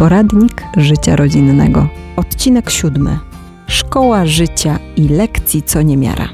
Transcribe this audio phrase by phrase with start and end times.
[0.00, 1.88] Poradnik życia rodzinnego.
[2.16, 3.18] Odcinek siódmy.
[3.66, 6.28] Szkoła życia i lekcji co niemiara.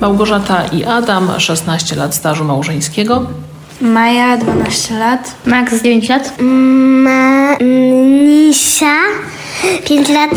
[0.00, 3.26] Małgorzata i Adam, 16 lat stażu małżeńskiego.
[3.80, 5.34] Maja, 12 lat.
[5.46, 6.34] Max, 9 lat.
[7.04, 8.96] Manisa,
[9.88, 10.30] 5 lat.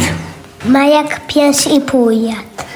[0.66, 2.67] Majak, 5,5 lat.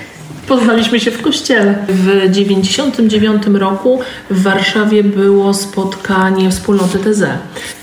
[0.51, 1.75] Poznaliśmy się w kościele.
[1.89, 7.23] W 99 roku w Warszawie było spotkanie wspólnoty TZ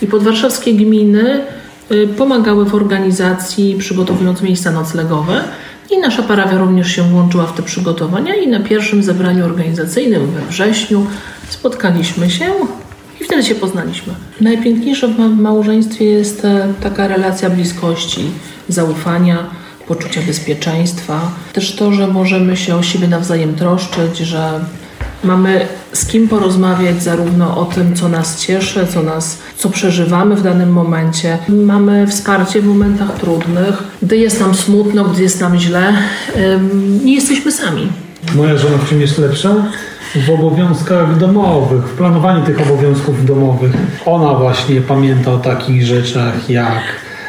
[0.02, 1.40] i podwarszawskie gminy
[1.92, 5.40] y, pomagały w organizacji przygotowując miejsca noclegowe
[5.90, 10.40] i nasza parafia również się włączyła w te przygotowania i na pierwszym zebraniu organizacyjnym we
[10.40, 11.06] wrześniu
[11.48, 12.44] spotkaliśmy się
[13.20, 14.12] i wtedy się poznaliśmy.
[14.40, 18.30] Najpiękniejsze w ma- małżeństwie jest e, taka relacja bliskości,
[18.68, 19.46] zaufania,
[19.88, 21.20] poczucia bezpieczeństwa.
[21.52, 24.60] Też to, że możemy się o siebie nawzajem troszczyć, że
[25.24, 30.42] mamy z kim porozmawiać zarówno o tym, co nas cieszy, co, nas, co przeżywamy w
[30.42, 31.38] danym momencie.
[31.48, 35.92] Mamy wsparcie w momentach trudnych, gdy jest nam smutno, gdy jest nam źle.
[37.04, 37.88] Nie jesteśmy sami.
[38.34, 39.54] Moja żona w czym jest lepsza?
[40.26, 43.72] W obowiązkach domowych, w planowaniu tych obowiązków domowych.
[44.06, 46.82] Ona właśnie pamięta o takich rzeczach jak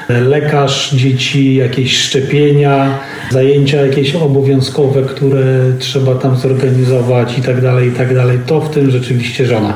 [0.09, 2.99] lekarz dzieci, jakieś szczepienia,
[3.31, 8.39] zajęcia jakieś obowiązkowe, które trzeba tam zorganizować i tak dalej, i tak dalej.
[8.45, 9.73] To w tym rzeczywiście żona.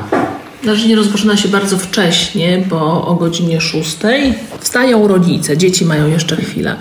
[0.64, 3.96] Nasze dzień rozpoczyna się bardzo wcześnie, bo o godzinie 6
[4.60, 5.56] wstają rodzice.
[5.56, 6.76] Dzieci mają jeszcze chwilę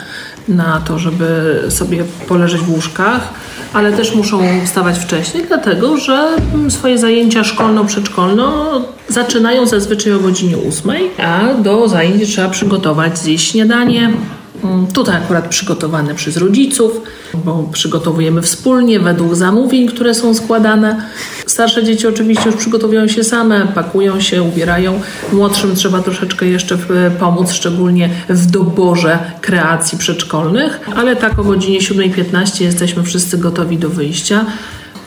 [0.47, 3.33] na to, żeby sobie poleżeć w łóżkach,
[3.73, 10.55] ale też muszą wstawać wcześniej, dlatego że mm, swoje zajęcia szkolno-przedszkolno zaczynają zazwyczaj o godzinie
[10.69, 14.13] 8, a do zajęć trzeba przygotować, zjeść śniadanie,
[14.94, 17.02] Tutaj akurat przygotowane przez rodziców,
[17.33, 21.06] bo przygotowujemy wspólnie według zamówień, które są składane.
[21.45, 25.02] Starsze dzieci oczywiście już przygotowują się same, pakują się, ubierają.
[25.34, 26.78] Młodszym trzeba troszeczkę jeszcze
[27.19, 33.90] pomóc, szczególnie w doborze kreacji przedszkolnych, ale tak o godzinie 7.15 jesteśmy wszyscy gotowi do
[33.90, 34.46] wyjścia,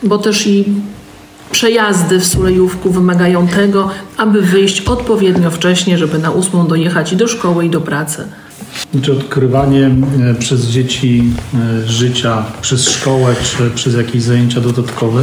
[0.03, 0.65] bo też i
[1.51, 7.27] Przejazdy w Sulejówku wymagają tego, aby wyjść odpowiednio wcześnie, żeby na ósmą dojechać i do
[7.27, 8.27] szkoły, i do pracy.
[9.01, 9.91] Czy odkrywanie
[10.31, 11.23] e, przez dzieci
[11.53, 15.21] e, życia, przez szkołę, czy przez jakieś zajęcia dodatkowe,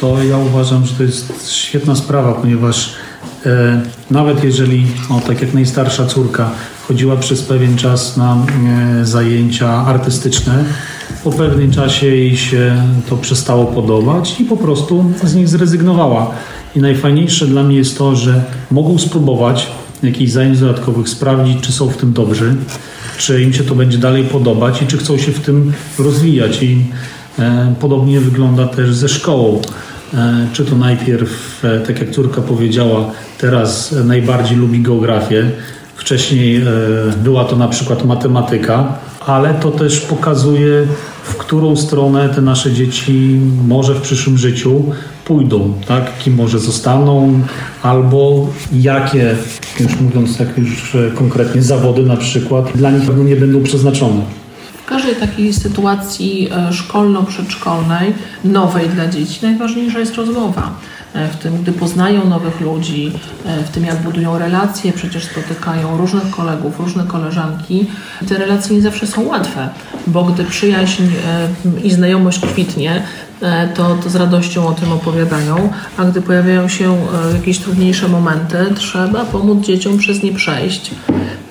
[0.00, 2.94] to ja uważam, że to jest świetna sprawa, ponieważ
[3.46, 6.50] e, nawet jeżeli, o, tak jak najstarsza córka,
[6.88, 8.46] chodziła przez pewien czas na
[9.02, 10.64] zajęcia artystyczne,
[11.24, 16.30] po pewnym czasie jej się to przestało podobać i po prostu z nich zrezygnowała.
[16.76, 19.66] I najfajniejsze dla mnie jest to, że mogą spróbować
[20.06, 22.56] jakichś zajęć dodatkowych, sprawdzić, czy są w tym dobrzy,
[23.18, 26.62] czy im się to będzie dalej podobać i czy chcą się w tym rozwijać.
[26.62, 26.86] I
[27.38, 29.62] e, podobnie wygląda też ze szkołą.
[30.14, 35.50] E, czy to najpierw, e, tak jak córka powiedziała, teraz najbardziej lubi geografię,
[35.96, 36.62] wcześniej e,
[37.22, 40.86] była to na przykład matematyka, ale to też pokazuje,
[41.24, 44.82] w którą stronę te nasze dzieci może w przyszłym życiu
[45.24, 46.18] pójdą, tak?
[46.18, 47.40] Kim może zostaną,
[47.82, 49.36] albo jakie,
[49.80, 54.22] już mówiąc tak już e, konkretnie, zawody na przykład dla nich pewno nie będą przeznaczone.
[54.84, 58.12] W każdej takiej sytuacji e, szkolno-przedszkolnej,
[58.44, 60.70] nowej dla dzieci, najważniejsza jest rozmowa.
[61.14, 63.12] E, W tym, gdy poznają nowych ludzi,
[63.46, 67.86] e, w tym, jak budują relacje, przecież spotykają różnych kolegów, różne koleżanki.
[68.28, 69.68] Te relacje nie zawsze są łatwe,
[70.06, 73.02] bo gdy przyjaźń e, i znajomość kwitnie,
[73.74, 76.96] to, to z radością o tym opowiadają, a gdy pojawiają się
[77.34, 80.90] jakieś trudniejsze momenty, trzeba pomóc dzieciom przez nie przejść.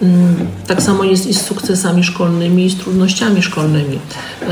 [0.04, 4.00] Mm, Tak samo jest i z sukcesami szkolnymi, i z trudnościami szkolnymi.
[4.42, 4.46] E,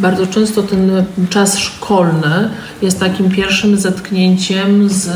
[0.00, 2.50] Bardzo często ten czas szkolny
[2.82, 5.10] jest takim pierwszym zetknięciem z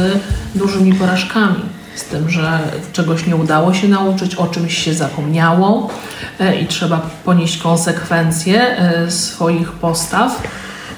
[0.55, 1.61] dużymi porażkami.
[1.97, 2.59] Z tym, że
[2.93, 5.91] czegoś nie udało się nauczyć, o czymś się zapomniało
[6.41, 10.43] e, i trzeba ponieść konsekwencje e, swoich postaw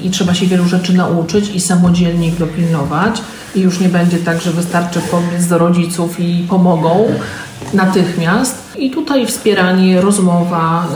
[0.00, 3.20] i trzeba się wielu rzeczy nauczyć i samodzielnie ich dopilnować.
[3.54, 7.06] I już nie będzie tak, że wystarczy pobiec do rodziców i pomogą
[7.72, 8.64] natychmiast.
[8.78, 10.86] I tutaj wspieranie, rozmowa,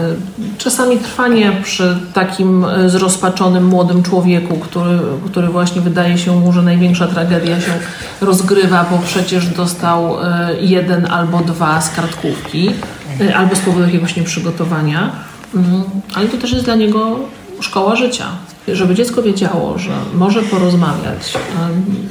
[0.41, 6.53] y, czasami trwanie przy takim y, zrozpaczonym młodym człowieku, który, który właśnie wydaje się mu,
[6.53, 7.73] że największa tragedia się
[8.20, 10.23] rozgrywa, bo przecież dostał y,
[10.61, 12.71] jeden albo dwa z kartkówki,
[13.37, 15.11] albo z powodu jakiegoś nieprzygotowania.
[15.55, 17.19] Mm, Ale to też jest dla niego
[17.61, 18.25] szkoła życia.
[18.73, 21.35] Żeby dziecko wiedziało, że może porozmawiać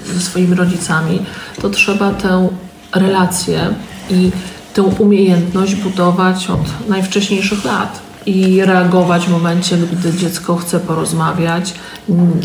[0.05, 1.19] ze swoimi rodzicami,
[1.61, 2.49] to trzeba tę
[2.95, 3.59] relację
[4.09, 4.31] i
[4.73, 11.73] tę umiejętność budować od najwcześniejszych lat i reagować w momencie, gdy dziecko chce porozmawiać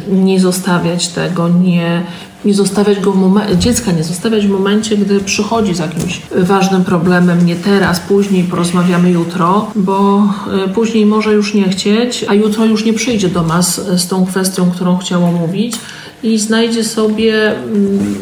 [0.08, 2.02] nie zostawiać tego, nie,
[2.44, 6.84] nie zostawiać go w momencie, dziecka nie zostawiać w momencie, gdy przychodzi z jakimś ważnym
[6.84, 10.28] problemem, nie teraz, później porozmawiamy jutro, bo
[10.66, 14.26] y, później może już nie chcieć, a jutro już nie przyjdzie do nas z tą
[14.26, 15.76] kwestią, którą chciało mówić
[16.22, 18.14] i znajdzie sobie mm,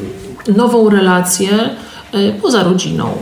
[0.56, 1.50] nową relację
[2.42, 3.12] poza rodziną.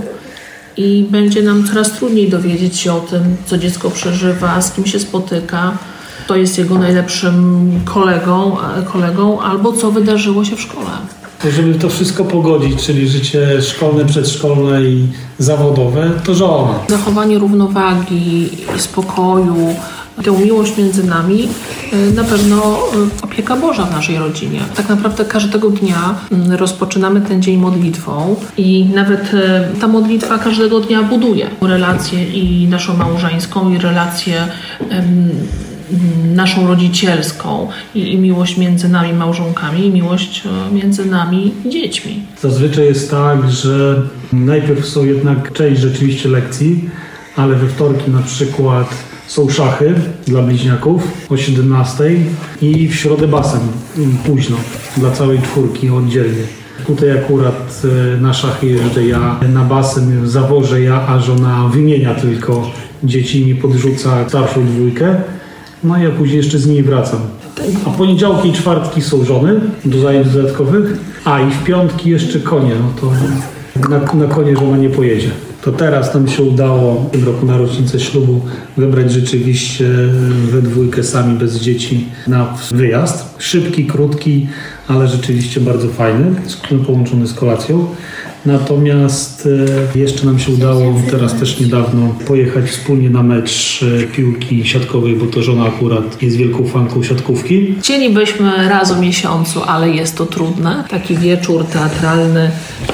[0.76, 5.00] I będzie nam coraz trudniej dowiedzieć się o tym, co dziecko przeżywa, z kim się
[5.00, 5.78] spotyka,
[6.24, 8.56] kto jest jego najlepszym kolegą,
[8.92, 10.90] kolegą albo co wydarzyło się w szkole.
[11.50, 15.06] Żeby to wszystko pogodzić, czyli życie szkolne, przedszkolne i
[15.38, 16.74] zawodowe, to żona.
[16.88, 19.74] Zachowanie równowagi, spokoju,
[20.24, 21.48] tę miłość między nami,
[21.92, 22.78] y, na pewno
[23.22, 24.60] y, opieka Boża w naszej rodzinie.
[24.76, 30.80] Tak naprawdę każdego dnia mm, rozpoczynamy ten dzień modlitwą i nawet y, ta modlitwa każdego
[30.80, 34.48] dnia buduje relację i naszą małżeńską, i relację
[36.34, 40.42] naszą rodzicielską i, i, miłość między nami małżonkami i miłość
[40.72, 42.22] między nami dziećmi.
[42.40, 46.90] Zazwyczaj jest tak, że najpierw są jednak część rzeczywiście lekcji,
[47.36, 48.88] ale we wtorki na przykład
[49.28, 49.94] są szachy
[50.26, 52.04] dla bliźniaków o 17
[52.62, 53.60] i w środę basen
[54.26, 54.56] późno
[54.96, 56.42] dla całej czwórki oddzielnie.
[56.86, 62.70] Tutaj akurat e, na szachy jeżdżę ja, na basen zawożę ja, a żona wymienia tylko
[63.04, 65.16] dzieci mi podrzuca starszą dwójkę.
[65.84, 67.20] No ja później jeszcze z nimi wracam.
[67.86, 72.72] A poniedziałki i czwartki są żony do zajęć dodatkowych, a i w piątki jeszcze konie,
[72.80, 73.12] no to
[73.88, 75.30] na, na konie żona nie pojedzie
[75.62, 78.40] to teraz nam się udało w tym roku na rocznicę ślubu
[78.76, 79.84] wybrać rzeczywiście
[80.50, 83.34] we dwójkę sami bez dzieci na wyjazd.
[83.38, 84.48] Szybki, krótki,
[84.88, 86.34] ale rzeczywiście bardzo fajny,
[86.86, 87.86] połączony z kolacją.
[88.46, 89.48] Natomiast
[89.94, 95.16] e, jeszcze nam się udało teraz też niedawno pojechać wspólnie na mecz e, piłki siatkowej,
[95.16, 97.74] bo to żona akurat jest wielką fanką siatkówki.
[97.80, 100.84] Chcielibyśmy raz w miesiącu, ale jest to trudne.
[100.90, 102.50] Taki wieczór teatralny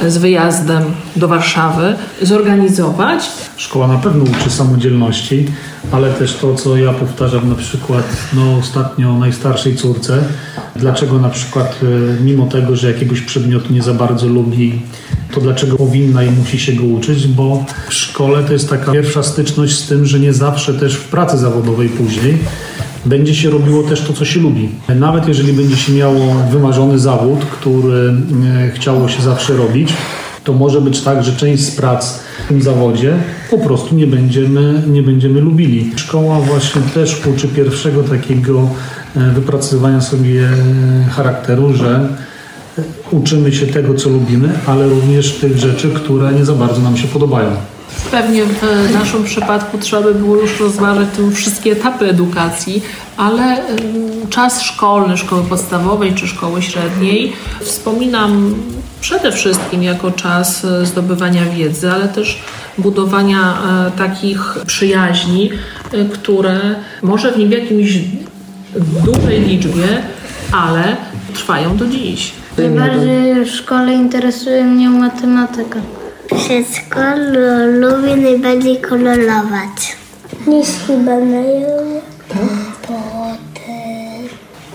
[0.09, 0.83] z wyjazdem
[1.17, 3.25] do Warszawy zorganizować.
[3.57, 5.47] Szkoła na pewno uczy samodzielności,
[5.93, 10.25] ale też to, co ja powtarzam na przykład no, ostatnio najstarszej córce,
[10.77, 14.83] dlaczego na przykład e, mimo tego, że jakiegoś przedmiotu nie za bardzo lubi,
[15.35, 19.23] to dlaczego powinna i musi się go uczyć, bo w szkole to jest taka pierwsza
[19.23, 22.39] styczność z tym, że nie zawsze też w pracy zawodowej później
[23.07, 24.69] będzie się robiło też to, co się lubi.
[24.97, 28.15] Nawet jeżeli będzie się miało wymarzony zawód, który
[28.47, 29.93] e, chciało się zawsze robić,
[30.45, 33.15] to może być tak, że część z prac w tym zawodzie
[33.51, 35.93] po prostu nie będziemy, nie będziemy lubili.
[35.97, 38.69] Szkoła właśnie też uczy pierwszego takiego
[39.17, 40.49] e, wypracowywania sobie
[41.11, 42.09] charakteru, że
[43.11, 47.09] uczymy się tego, co lubimy, ale również tych rzeczy, które nie za bardzo nam się
[47.09, 47.51] podobają.
[48.11, 52.83] Pewnie w naszym przypadku trzeba by było już rozważyć wszystkie etapy edukacji,
[53.17, 53.61] ale
[54.31, 58.55] czas szkolny, szkoły podstawowej czy szkoły średniej wspominam
[59.01, 62.39] przede wszystkim jako czas e, zdobywania wiedzy, ale też
[62.79, 65.51] budowania e, takich przyjaźni,
[65.93, 67.99] e, które może w nim w jakimś
[69.05, 70.03] dużej liczbie,
[70.53, 70.97] ale
[71.35, 72.33] trwają do dziś.
[72.59, 75.81] Najbardziej w szkole interesuje mnie matematyka.
[76.25, 77.41] W przedszkolu
[77.81, 79.97] lubię najbardziej kolorować.
[80.47, 81.43] Niż chyba na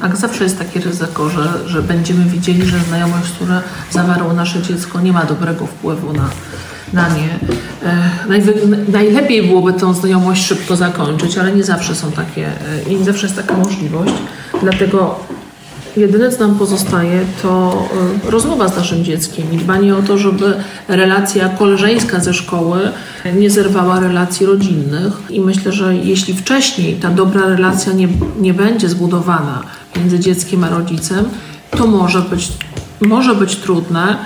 [0.02, 3.62] Tak, zawsze jest takie ryzyko, że, że będziemy widzieli, że znajomość, która
[3.92, 6.30] zawarło nasze dziecko, nie ma dobrego wpływu na,
[6.94, 7.40] na nie.
[7.90, 12.48] E, najlepiej byłoby tę znajomość szybko zakończyć, ale nie zawsze są takie,
[12.88, 14.14] e, nie zawsze jest taka możliwość.
[14.62, 15.19] Dlatego
[15.98, 17.84] Jedyne, co nam pozostaje, to
[18.28, 20.54] y, rozmowa z naszym dzieckiem i dbanie o to, żeby
[20.88, 22.80] relacja koleżeńska ze szkoły
[23.36, 25.14] nie zerwała relacji rodzinnych.
[25.30, 28.08] I myślę, że jeśli wcześniej ta dobra relacja nie,
[28.40, 29.64] nie będzie zbudowana
[29.98, 31.26] między dzieckiem a rodzicem,
[31.78, 32.48] to może być,
[33.02, 34.18] może być trudne.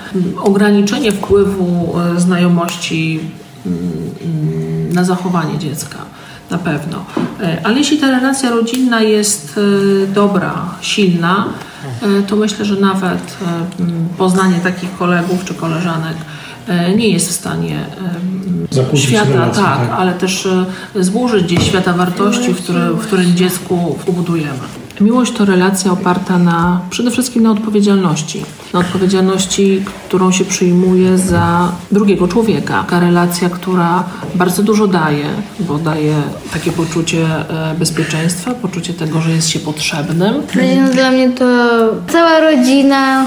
[0.42, 3.20] Ograniczenie wpływu y, znajomości
[3.66, 3.80] mm,
[4.22, 5.98] mm, na zachowanie dziecka
[6.50, 7.04] na pewno.
[7.40, 9.60] E, ale jeśli ta relacja rodzinna jest
[10.04, 11.46] e, dobra, silna,
[12.02, 13.36] e, to myślę, że nawet
[14.18, 16.16] poznanie takich kolegów czy koleżanek
[16.96, 17.86] nie jest w stanie
[18.70, 20.48] Zakłócić świata, tak, tak, ale też
[20.94, 24.83] zburzyć gdzieś świata wartości, w, który, w którym dziecku ubudujemy.
[25.00, 28.44] Miłość to relacja oparta na przede wszystkim na odpowiedzialności.
[28.72, 32.80] Na odpowiedzialności, którą się przyjmuje za drugiego człowieka.
[32.82, 35.26] Taka relacja, która bardzo dużo daje,
[35.60, 36.14] bo daje
[36.52, 40.34] takie poczucie e, bezpieczeństwa, poczucie tego, że jest się potrzebnym.
[40.54, 41.44] Rodzina dla mnie to
[42.12, 43.26] cała rodzina,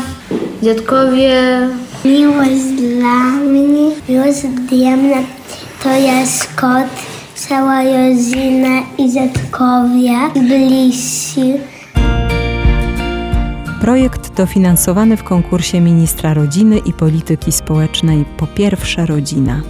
[0.63, 1.67] dziadkowie.
[2.05, 5.23] Miłość dla mnie, miłość dla mnie
[5.83, 7.06] to jest kot
[7.49, 11.59] cała rodzina i dziadkowie, bliscy.
[13.81, 19.61] Projekt dofinansowany w konkursie ministra rodziny i polityki społecznej Po pierwsze rodzina.